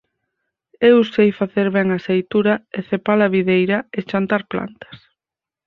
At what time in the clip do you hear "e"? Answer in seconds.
2.77-2.79, 3.97-3.99